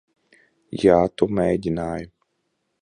Jā, 0.83 0.95
tu 1.21 1.29
mēģināji. 1.41 2.13